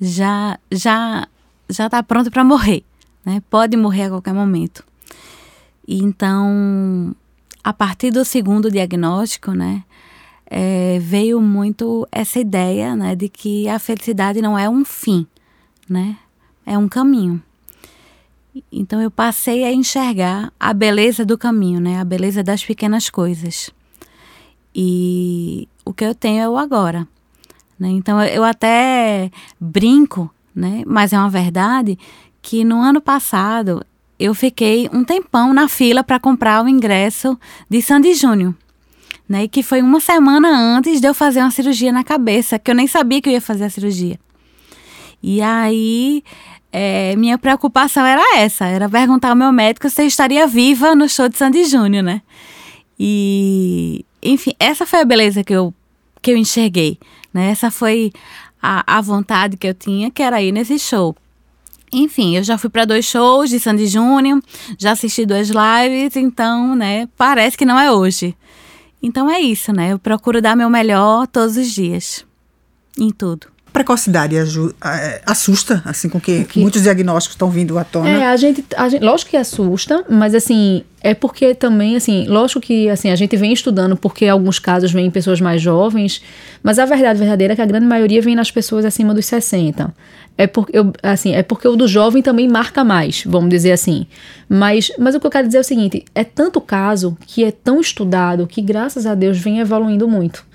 já 0.00 0.58
já 0.70 1.26
já 1.70 1.86
está 1.86 2.02
pronto 2.02 2.30
para 2.30 2.44
morrer, 2.44 2.84
né? 3.24 3.42
Pode 3.48 3.76
morrer 3.76 4.04
a 4.04 4.10
qualquer 4.10 4.34
momento. 4.34 4.84
Então, 5.86 7.14
a 7.64 7.72
partir 7.72 8.10
do 8.10 8.24
segundo 8.24 8.70
diagnóstico, 8.70 9.52
né, 9.52 9.84
é, 10.46 10.98
veio 11.00 11.40
muito 11.40 12.06
essa 12.12 12.38
ideia, 12.38 12.94
né, 12.94 13.14
de 13.16 13.28
que 13.28 13.66
a 13.68 13.78
felicidade 13.78 14.42
não 14.42 14.58
é 14.58 14.68
um 14.68 14.84
fim, 14.84 15.26
né, 15.88 16.16
é 16.68 16.76
um 16.76 16.86
caminho. 16.86 17.42
Então 18.70 19.00
eu 19.00 19.10
passei 19.10 19.64
a 19.64 19.72
enxergar 19.72 20.52
a 20.60 20.72
beleza 20.74 21.24
do 21.24 21.38
caminho, 21.38 21.80
né, 21.80 21.98
a 21.98 22.04
beleza 22.04 22.42
das 22.42 22.62
pequenas 22.64 23.08
coisas. 23.08 23.70
E 24.74 25.66
o 25.84 25.94
que 25.94 26.04
eu 26.04 26.14
tenho 26.14 26.42
é 26.42 26.48
o 26.48 26.58
agora. 26.58 27.08
Né? 27.78 27.88
Então 27.88 28.22
eu 28.22 28.44
até 28.44 29.30
brinco, 29.58 30.30
né, 30.54 30.82
mas 30.86 31.12
é 31.12 31.18
uma 31.18 31.30
verdade 31.30 31.98
que 32.42 32.64
no 32.64 32.80
ano 32.80 33.00
passado 33.00 33.84
eu 34.18 34.34
fiquei 34.34 34.90
um 34.92 35.04
tempão 35.04 35.54
na 35.54 35.68
fila 35.68 36.04
para 36.04 36.18
comprar 36.18 36.62
o 36.64 36.68
ingresso 36.68 37.38
de 37.70 37.80
Sandy 37.80 38.12
Júnior. 38.14 38.54
Né, 39.28 39.46
que 39.46 39.62
foi 39.62 39.82
uma 39.82 40.00
semana 40.00 40.48
antes 40.48 41.02
de 41.02 41.06
eu 41.06 41.12
fazer 41.12 41.40
uma 41.40 41.50
cirurgia 41.50 41.92
na 41.92 42.02
cabeça, 42.02 42.58
que 42.58 42.70
eu 42.70 42.74
nem 42.74 42.86
sabia 42.86 43.20
que 43.20 43.28
eu 43.28 43.34
ia 43.34 43.42
fazer 43.42 43.64
a 43.64 43.70
cirurgia. 43.70 44.18
E 45.22 45.42
aí, 45.42 46.22
é, 46.72 47.16
minha 47.16 47.38
preocupação 47.38 48.04
era 48.04 48.38
essa, 48.38 48.66
era 48.66 48.88
perguntar 48.88 49.30
ao 49.30 49.36
meu 49.36 49.52
médico 49.52 49.88
se 49.90 50.02
eu 50.02 50.06
estaria 50.06 50.46
viva 50.46 50.94
no 50.94 51.08
show 51.08 51.28
de 51.28 51.36
Sandy 51.36 51.64
Júnior, 51.64 52.02
né? 52.04 52.22
E, 52.98 54.04
enfim, 54.22 54.52
essa 54.58 54.86
foi 54.86 55.00
a 55.00 55.04
beleza 55.04 55.42
que 55.42 55.52
eu, 55.52 55.74
que 56.20 56.30
eu 56.30 56.36
enxerguei, 56.36 56.98
né? 57.32 57.50
Essa 57.50 57.70
foi 57.70 58.12
a, 58.62 58.98
a 58.98 59.00
vontade 59.00 59.56
que 59.56 59.66
eu 59.66 59.74
tinha, 59.74 60.10
que 60.10 60.22
era 60.22 60.42
ir 60.42 60.52
nesse 60.52 60.78
show. 60.78 61.16
Enfim, 61.92 62.36
eu 62.36 62.42
já 62.44 62.58
fui 62.58 62.68
para 62.68 62.84
dois 62.84 63.06
shows 63.06 63.48
de 63.48 63.58
Sandy 63.58 63.86
Júnior, 63.86 64.42
já 64.78 64.92
assisti 64.92 65.24
duas 65.24 65.48
lives, 65.48 66.16
então, 66.16 66.76
né, 66.76 67.08
parece 67.16 67.56
que 67.56 67.64
não 67.64 67.78
é 67.78 67.90
hoje. 67.90 68.36
Então 69.02 69.30
é 69.30 69.40
isso, 69.40 69.72
né? 69.72 69.92
Eu 69.92 69.98
procuro 69.98 70.42
dar 70.42 70.54
meu 70.54 70.68
melhor 70.68 71.26
todos 71.26 71.56
os 71.56 71.70
dias, 71.70 72.26
em 72.98 73.10
tudo 73.10 73.46
precocidade 73.72 74.36
é, 74.36 75.22
assusta, 75.26 75.82
assim, 75.84 76.08
com 76.08 76.20
que, 76.20 76.44
que, 76.44 76.60
muitos 76.60 76.82
diagnósticos 76.82 77.34
estão 77.34 77.50
vindo 77.50 77.78
à 77.78 77.84
tona? 77.84 78.08
É, 78.08 78.26
a 78.26 78.36
gente, 78.36 78.64
a 78.76 78.88
gente, 78.88 79.04
lógico 79.04 79.30
que 79.30 79.36
assusta, 79.36 80.04
mas 80.08 80.34
assim, 80.34 80.82
é 81.00 81.14
porque 81.14 81.54
também, 81.54 81.96
assim, 81.96 82.26
lógico 82.26 82.60
que 82.60 82.88
assim, 82.88 83.10
a 83.10 83.16
gente 83.16 83.36
vem 83.36 83.52
estudando 83.52 83.96
porque 83.96 84.26
alguns 84.26 84.58
casos 84.58 84.92
vêm 84.92 85.06
em 85.06 85.10
pessoas 85.10 85.40
mais 85.40 85.62
jovens, 85.62 86.22
mas 86.62 86.78
a 86.78 86.84
verdade 86.84 87.18
verdadeira 87.18 87.52
é 87.52 87.56
que 87.56 87.62
a 87.62 87.66
grande 87.66 87.86
maioria 87.86 88.20
vem 88.20 88.34
nas 88.34 88.50
pessoas 88.50 88.84
acima 88.84 89.14
dos 89.14 89.26
60. 89.26 89.94
É 90.36 90.46
porque, 90.46 90.76
eu, 90.76 90.92
assim, 91.02 91.34
é 91.34 91.42
porque 91.42 91.66
o 91.66 91.74
do 91.74 91.88
jovem 91.88 92.22
também 92.22 92.48
marca 92.48 92.84
mais, 92.84 93.24
vamos 93.26 93.50
dizer 93.50 93.72
assim. 93.72 94.06
Mas, 94.48 94.90
mas 94.98 95.14
o 95.14 95.20
que 95.20 95.26
eu 95.26 95.30
quero 95.30 95.48
dizer 95.48 95.58
é 95.58 95.60
o 95.60 95.64
seguinte: 95.64 96.04
é 96.14 96.22
tanto 96.22 96.60
caso 96.60 97.18
que 97.26 97.44
é 97.44 97.50
tão 97.50 97.80
estudado 97.80 98.46
que, 98.46 98.62
graças 98.62 99.04
a 99.04 99.14
Deus, 99.14 99.36
vem 99.36 99.58
evoluindo 99.58 100.06
muito. 100.06 100.46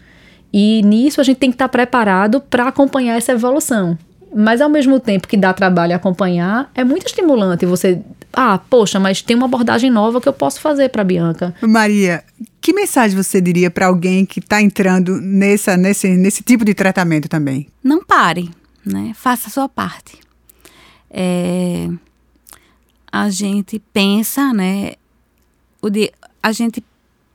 E 0.53 0.83
nisso 0.83 1.19
a 1.19 1.23
gente 1.23 1.37
tem 1.37 1.49
que 1.49 1.55
estar 1.55 1.67
preparado 1.67 2.39
para 2.39 2.67
acompanhar 2.67 3.17
essa 3.17 3.31
evolução. 3.31 3.97
Mas 4.35 4.61
ao 4.61 4.69
mesmo 4.69 4.99
tempo 4.99 5.27
que 5.27 5.35
dá 5.35 5.51
trabalho 5.53 5.95
acompanhar, 5.95 6.71
é 6.75 6.83
muito 6.83 7.07
estimulante 7.07 7.65
você. 7.65 7.99
Ah, 8.31 8.57
poxa, 8.57 8.99
mas 8.99 9.21
tem 9.21 9.35
uma 9.35 9.45
abordagem 9.45 9.89
nova 9.89 10.21
que 10.21 10.27
eu 10.27 10.33
posso 10.33 10.59
fazer 10.59 10.89
para 10.89 11.03
Bianca. 11.03 11.53
Maria, 11.61 12.23
que 12.61 12.73
mensagem 12.73 13.15
você 13.15 13.41
diria 13.41 13.69
para 13.69 13.87
alguém 13.87 14.25
que 14.25 14.39
está 14.39 14.61
entrando 14.61 15.19
nessa, 15.21 15.75
nesse, 15.77 16.09
nesse 16.09 16.43
tipo 16.43 16.63
de 16.65 16.73
tratamento 16.73 17.27
também? 17.27 17.67
Não 17.83 18.03
pare, 18.03 18.49
né? 18.85 19.11
Faça 19.15 19.49
a 19.49 19.51
sua 19.51 19.69
parte. 19.69 20.17
É, 21.11 21.89
a 23.11 23.29
gente 23.29 23.79
pensa, 23.93 24.51
né? 24.51 24.93
O 25.79 25.89
de, 25.89 26.11
a 26.41 26.51
gente 26.51 26.83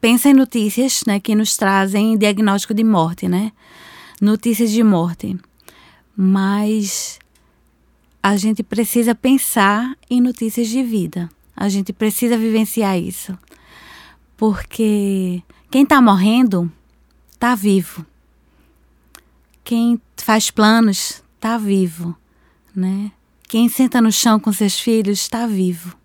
pensa 0.01 0.29
em 0.29 0.35
notícias 0.35 1.03
né, 1.07 1.21
que 1.21 1.35
nos 1.35 1.57
trazem 1.57 2.17
diagnóstico 2.17 2.75
de 2.75 2.85
morte, 2.85 3.29
né? 3.29 3.53
Notícias 4.21 4.71
de 4.71 4.83
morte. 4.83 5.39
Mas 6.17 7.19
a 8.23 8.37
gente 8.37 8.63
precisa 8.63 9.15
pensar 9.15 9.97
em 10.11 10.21
notícias 10.21 10.69
de 10.69 10.83
vida. 10.83 11.29
A 11.57 11.69
gente 11.69 11.93
precisa 11.93 12.37
vivenciar 12.37 12.99
isso. 12.99 13.37
Porque 14.37 15.43
quem 15.71 15.83
está 15.83 16.01
morrendo 16.01 16.71
está 17.33 17.55
vivo. 17.55 18.05
Quem 19.65 20.01
faz 20.17 20.51
planos 20.51 21.23
está 21.37 21.59
vivo, 21.59 22.17
né? 22.75 23.13
Quem 23.49 23.69
senta 23.69 24.01
no 24.01 24.13
chão 24.13 24.39
com 24.39 24.53
seus 24.53 24.79
filhos 24.79 25.21
está 25.21 25.47
vivo. 25.47 25.97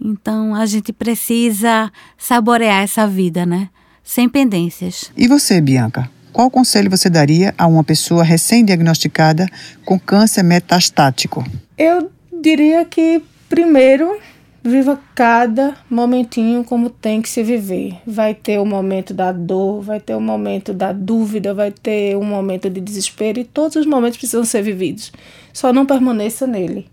Então 0.00 0.54
a 0.54 0.66
gente 0.66 0.92
precisa 0.92 1.90
saborear 2.18 2.82
essa 2.82 3.06
vida, 3.06 3.46
né? 3.46 3.68
Sem 4.02 4.28
pendências. 4.28 5.10
E 5.16 5.26
você, 5.26 5.60
Bianca? 5.60 6.10
Qual 6.32 6.50
conselho 6.50 6.90
você 6.90 7.08
daria 7.08 7.54
a 7.56 7.66
uma 7.66 7.84
pessoa 7.84 8.24
recém-diagnosticada 8.24 9.46
com 9.84 9.98
câncer 9.98 10.42
metastático? 10.42 11.44
Eu 11.78 12.10
diria 12.42 12.84
que, 12.84 13.22
primeiro, 13.48 14.18
viva 14.64 14.98
cada 15.14 15.76
momentinho 15.88 16.64
como 16.64 16.90
tem 16.90 17.22
que 17.22 17.28
se 17.28 17.42
viver. 17.42 17.96
Vai 18.06 18.34
ter 18.34 18.58
o 18.58 18.64
momento 18.64 19.14
da 19.14 19.30
dor, 19.30 19.82
vai 19.82 20.00
ter 20.00 20.14
o 20.14 20.20
momento 20.20 20.72
da 20.72 20.90
dúvida, 20.90 21.54
vai 21.54 21.70
ter 21.70 22.16
um 22.16 22.24
momento 22.24 22.68
de 22.68 22.80
desespero 22.80 23.38
e 23.38 23.44
todos 23.44 23.76
os 23.76 23.86
momentos 23.86 24.18
precisam 24.18 24.44
ser 24.44 24.62
vividos. 24.62 25.12
Só 25.52 25.72
não 25.72 25.86
permaneça 25.86 26.46
nele, 26.46 26.88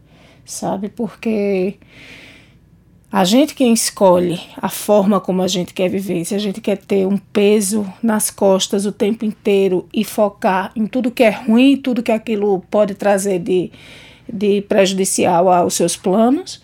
sabe? 0.45 0.89
Porque 0.89 1.75
a 3.11 3.25
gente 3.25 3.53
quem 3.53 3.73
escolhe 3.73 4.39
a 4.55 4.69
forma 4.69 5.19
como 5.19 5.41
a 5.41 5.47
gente 5.47 5.73
quer 5.73 5.89
viver. 5.89 6.23
Se 6.23 6.33
a 6.33 6.39
gente 6.39 6.61
quer 6.61 6.77
ter 6.77 7.05
um 7.05 7.17
peso 7.17 7.85
nas 8.01 8.29
costas 8.29 8.85
o 8.85 8.91
tempo 8.91 9.25
inteiro 9.25 9.85
e 9.93 10.05
focar 10.05 10.71
em 10.75 10.87
tudo 10.87 11.11
que 11.11 11.23
é 11.23 11.29
ruim, 11.29 11.75
tudo 11.75 12.01
que 12.01 12.11
aquilo 12.11 12.63
pode 12.71 12.95
trazer 12.95 13.39
de, 13.39 13.69
de 14.31 14.61
prejudicial 14.61 15.51
aos 15.51 15.73
seus 15.73 15.97
planos, 15.97 16.63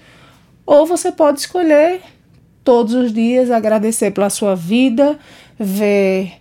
ou 0.65 0.85
você 0.85 1.11
pode 1.11 1.41
escolher 1.41 1.99
todos 2.63 2.93
os 2.93 3.11
dias 3.11 3.51
agradecer 3.51 4.11
pela 4.11 4.29
sua 4.29 4.55
vida, 4.55 5.19
ver 5.59 6.31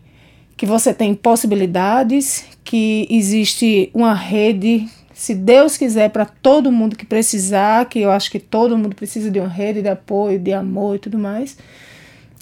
que 0.57 0.67
você 0.67 0.95
tem 0.95 1.15
possibilidades, 1.15 2.47
que 2.63 3.09
existe 3.11 3.91
uma 3.93 4.15
rede 4.15 4.89
se 5.17 5.35
Deus 5.35 5.79
quiser, 5.79 6.11
para 6.11 6.27
todo 6.27 6.71
mundo 6.71 6.95
que 6.95 7.07
precisar, 7.07 7.87
que 7.87 7.99
eu 7.99 8.11
acho 8.11 8.31
que 8.31 8.39
todo 8.39 8.77
mundo 8.77 8.95
precisa 8.95 9.31
de 9.31 9.41
uma 9.41 9.49
rede 9.49 9.81
de 9.81 9.89
apoio, 9.89 10.39
de 10.39 10.53
amor 10.53 10.97
e 10.97 10.99
tudo 10.99 11.19
mais, 11.19 11.57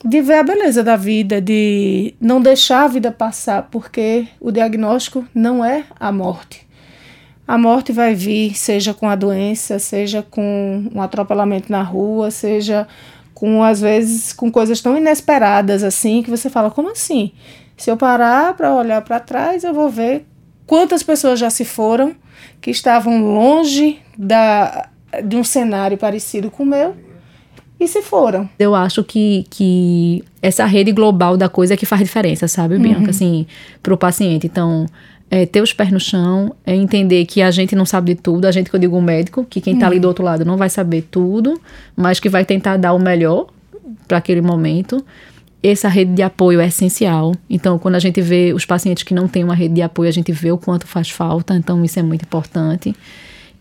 de 0.05 0.21
ver 0.21 0.39
a 0.39 0.43
beleza 0.43 0.83
da 0.83 0.97
vida, 0.97 1.41
de 1.41 2.15
não 2.21 2.41
deixar 2.41 2.83
a 2.83 2.89
vida 2.89 3.13
passar, 3.13 3.69
porque 3.71 4.27
o 4.41 4.51
diagnóstico 4.51 5.25
não 5.33 5.65
é 5.65 5.85
a 6.01 6.11
morte. 6.11 6.67
A 7.47 7.57
morte 7.57 7.93
vai 7.93 8.13
vir, 8.13 8.57
seja 8.57 8.93
com 8.93 9.09
a 9.09 9.15
doença, 9.15 9.79
seja 9.79 10.21
com 10.29 10.91
um 10.93 11.01
atropelamento 11.01 11.71
na 11.71 11.83
rua, 11.83 12.33
seja 12.33 12.89
com, 13.33 13.63
às 13.63 13.81
vezes, 13.81 14.33
com 14.33 14.51
coisas 14.51 14.81
tão 14.81 14.97
inesperadas 14.99 15.85
assim, 15.85 16.25
que 16.25 16.31
você 16.31 16.51
fala: 16.51 16.73
como 16.73 16.91
assim? 16.91 17.31
Se 17.77 17.89
eu 17.89 17.97
parar 17.97 18.53
para 18.57 18.75
olhar 18.75 19.01
para 19.03 19.21
trás, 19.21 19.63
eu 19.63 19.73
vou 19.73 19.89
ver 19.89 20.27
quantas 20.67 21.03
pessoas 21.03 21.39
já 21.39 21.51
se 21.51 21.65
foram 21.65 22.15
que 22.61 22.71
estavam 22.71 23.23
longe 23.23 23.99
da, 24.17 24.89
de 25.25 25.37
um 25.37 25.45
cenário 25.45 25.99
parecido 25.99 26.51
com 26.51 26.63
o 26.63 26.67
meu 26.67 26.97
e 27.79 27.89
se 27.89 28.03
foram. 28.03 28.49
Eu 28.59 28.75
acho 28.75 29.03
que, 29.05 29.45
que 29.51 30.25
essa 30.41 30.65
rede 30.65 30.93
global 30.93 31.37
da 31.37 31.49
coisa 31.49 31.75
é 31.75 31.77
que 31.77 31.87
faz 31.87 32.01
diferença, 32.03 32.49
sabe, 32.49 32.79
Bianca? 32.79 33.03
Uhum. 33.03 33.11
Assim, 33.11 33.47
para 33.83 33.93
o 33.93 33.97
paciente. 33.97 34.47
Então, 34.47 34.87
é, 35.31 35.45
ter 35.45 35.61
os 35.61 35.73
pés 35.73 35.91
no 35.91 36.01
chão, 36.01 36.55
é 36.65 36.75
entender 36.75 37.25
que 37.27 37.43
a 37.43 37.51
gente 37.51 37.75
não 37.75 37.85
sabe 37.85 38.15
de 38.15 38.21
tudo, 38.21 38.47
a 38.47 38.53
gente 38.53 38.71
que 38.71 38.77
eu 38.77 38.81
digo 38.81 38.97
o 38.97 39.03
médico, 39.03 39.45
que 39.45 39.61
quem 39.61 39.75
está 39.75 39.87
uhum. 39.87 39.93
ali 39.93 40.01
do 40.01 40.09
outro 40.09 40.25
lado 40.25 40.45
não 40.45 40.57
vai 40.57 40.71
saber 40.71 41.07
tudo, 41.11 41.61
mas 41.97 42.21
que 42.21 42.29
vai 42.29 42.45
tentar 42.45 42.77
dar 42.77 42.93
o 42.93 42.99
melhor 42.99 43.47
para 44.07 44.19
aquele 44.19 44.41
momento 44.41 45.05
essa 45.69 45.89
rede 45.89 46.13
de 46.13 46.23
apoio 46.23 46.61
é 46.61 46.67
essencial. 46.67 47.35
Então, 47.49 47.79
quando 47.79 47.95
a 47.95 47.99
gente 47.99 48.21
vê 48.21 48.53
os 48.53 48.65
pacientes 48.67 49.03
que 49.03 49.15
não 49.15 49.27
têm 49.27 49.43
uma 49.43 49.55
rede 49.55 49.75
de 49.75 49.83
apoio, 49.83 50.09
a 50.09 50.13
gente 50.13 50.31
vê 50.31 50.53
o 50.53 50.59
quanto 50.59 50.87
faz 50.87 51.09
falta. 51.11 51.55
Então, 51.55 51.83
isso 51.85 51.99
é 51.99 52.03
muito 52.03 52.23
importante. 52.23 52.95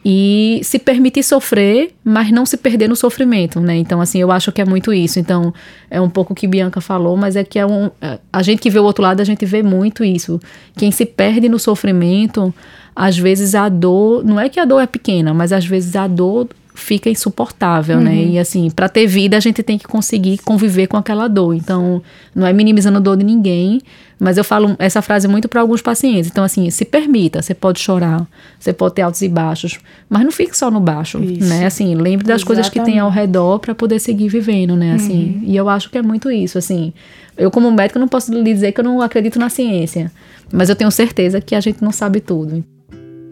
e 0.06 0.60
se 0.64 0.80
permitir 0.80 1.24
sofrer, 1.24 1.94
mas 2.04 2.30
não 2.30 2.46
se 2.46 2.58
perder 2.58 2.90
no 2.90 2.96
sofrimento, 2.96 3.62
né? 3.62 3.78
Então, 3.78 4.02
assim, 4.02 4.20
eu 4.20 4.32
acho 4.34 4.52
que 4.52 4.62
é 4.62 4.66
muito 4.66 4.92
isso. 4.94 5.18
Então, 5.18 5.54
é 5.90 6.02
um 6.02 6.10
pouco 6.10 6.34
o 6.34 6.36
que 6.36 6.46
Bianca 6.46 6.82
falou, 6.82 7.16
mas 7.16 7.38
é 7.38 7.44
que 7.46 7.58
é 7.58 7.66
um. 7.66 7.90
É, 8.02 8.20
a 8.32 8.44
gente 8.44 8.60
que 8.60 8.70
vê 8.70 8.80
o 8.80 8.84
outro 8.84 9.02
lado, 9.02 9.22
a 9.22 9.24
gente 9.24 9.46
vê 9.46 9.64
muito 9.64 10.04
isso. 10.04 10.42
Quem 10.76 10.92
se 10.92 11.06
perde 11.06 11.48
no 11.48 11.58
sofrimento, 11.58 12.54
às 12.94 13.18
vezes 13.18 13.56
a 13.56 13.70
dor. 13.70 14.26
Não 14.26 14.38
é 14.38 14.50
que 14.50 14.60
a 14.60 14.66
dor 14.66 14.82
é 14.82 14.88
pequena, 14.88 15.34
mas 15.34 15.54
às 15.54 15.66
vezes 15.66 15.96
a 15.96 16.06
dor 16.06 16.50
fica 16.74 17.10
insuportável, 17.10 18.00
né? 18.00 18.12
uhum. 18.12 18.18
né? 18.18 18.24
E 18.34 18.40
assim, 18.40 18.70
para 18.70 18.90
ter 18.90 19.06
vida, 19.06 19.38
a 19.38 19.40
gente 19.40 19.62
tem 19.62 19.78
que 19.78 19.86
conseguir 19.86 20.40
conviver 20.40 20.88
com 20.88 20.98
aquela 20.98 21.28
dor. 21.28 21.54
Então, 21.54 22.02
não 22.36 22.46
é 22.46 22.54
minimizando 22.54 22.98
a 22.98 23.02
dor 23.02 23.18
de 23.18 23.24
ninguém, 23.24 23.82
mas 24.20 24.38
eu 24.38 24.44
falo 24.44 24.76
essa 24.80 25.02
frase 25.02 25.28
muito 25.28 25.48
para 25.48 25.62
alguns 25.62 25.82
pacientes. 25.82 26.30
Então, 26.30 26.44
assim, 26.44 26.70
se 26.70 26.86
permita, 26.86 27.42
você 27.42 27.54
pode 27.54 27.80
chorar, 27.80 28.26
você 28.60 28.74
pode 28.74 28.96
ter 28.96 29.02
altos 29.02 29.22
e 29.22 29.28
baixos, 29.28 29.80
mas 30.10 30.24
não 30.24 30.32
fique 30.32 30.58
só 30.58 30.72
no 30.72 30.80
baixo, 30.80 31.22
isso. 31.24 31.48
né? 31.48 31.66
Assim, 31.66 31.94
lembre 31.96 32.26
das 32.26 32.42
Exatamente. 32.42 32.46
coisas 32.46 32.70
que 32.70 32.80
tem 32.82 33.00
ao 33.00 33.10
redor 33.10 33.60
para 33.60 33.76
poder 33.76 34.00
seguir 34.00 34.30
vivendo, 34.30 34.76
né? 34.76 34.94
Assim, 34.94 35.42
uhum. 35.42 35.44
e 35.46 35.56
eu 35.56 35.70
acho 35.70 35.90
que 35.90 35.98
é 35.98 36.02
muito 36.02 36.32
isso, 36.32 36.58
assim. 36.58 36.94
Eu 37.38 37.52
como 37.52 37.72
médico 37.72 38.00
não 38.00 38.08
posso 38.08 38.34
lhe 38.34 38.44
dizer 38.44 38.72
que 38.72 38.80
eu 38.80 38.84
não 38.84 39.02
acredito 39.02 39.40
na 39.40 39.50
ciência, 39.50 40.12
mas 40.52 40.70
eu 40.70 40.76
tenho 40.76 40.90
certeza 40.92 41.42
que 41.42 41.56
a 41.56 41.60
gente 41.60 41.84
não 41.84 41.92
sabe 41.92 42.20
tudo. 42.20 42.64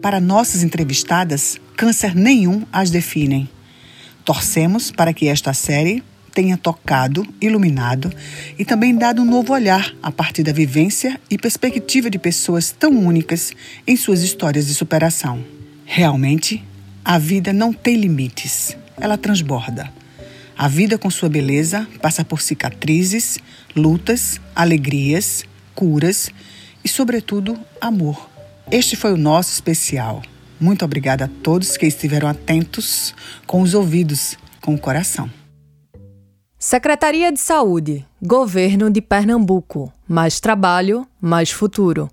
Para 0.02 0.18
nossas 0.18 0.64
entrevistadas, 0.64 1.60
câncer 1.76 2.12
nenhum 2.12 2.66
as 2.72 2.90
definem. 2.90 3.48
Torcemos 4.24 4.90
para 4.90 5.14
que 5.14 5.28
esta 5.28 5.54
série 5.54 6.02
tenha 6.34 6.56
tocado, 6.56 7.24
iluminado 7.40 8.12
e 8.58 8.64
também 8.64 8.96
dado 8.96 9.22
um 9.22 9.24
novo 9.24 9.52
olhar 9.52 9.94
a 10.02 10.10
partir 10.10 10.42
da 10.42 10.52
vivência 10.52 11.20
e 11.30 11.38
perspectiva 11.38 12.10
de 12.10 12.18
pessoas 12.18 12.72
tão 12.72 12.90
únicas 12.90 13.52
em 13.86 13.96
suas 13.96 14.22
histórias 14.22 14.66
de 14.66 14.74
superação. 14.74 15.44
Realmente, 15.84 16.64
a 17.04 17.16
vida 17.16 17.52
não 17.52 17.72
tem 17.72 17.94
limites, 17.96 18.76
ela 19.00 19.16
transborda. 19.16 19.88
A 20.58 20.66
vida, 20.66 20.98
com 20.98 21.10
sua 21.10 21.28
beleza, 21.28 21.86
passa 22.00 22.24
por 22.24 22.42
cicatrizes, 22.42 23.38
lutas, 23.76 24.40
alegrias, 24.54 25.44
curas 25.76 26.28
e, 26.82 26.88
sobretudo, 26.88 27.56
amor. 27.80 28.31
Este 28.70 28.96
foi 28.96 29.12
o 29.12 29.16
nosso 29.16 29.52
especial. 29.52 30.22
Muito 30.60 30.84
obrigada 30.84 31.24
a 31.24 31.28
todos 31.42 31.76
que 31.76 31.86
estiveram 31.86 32.28
atentos 32.28 33.14
com 33.46 33.60
os 33.62 33.74
ouvidos, 33.74 34.36
com 34.60 34.74
o 34.74 34.78
coração. 34.78 35.28
Secretaria 36.58 37.32
de 37.32 37.40
Saúde, 37.40 38.06
Governo 38.22 38.88
de 38.88 39.02
Pernambuco. 39.02 39.92
Mais 40.06 40.38
trabalho, 40.38 41.06
mais 41.20 41.50
futuro. 41.50 42.08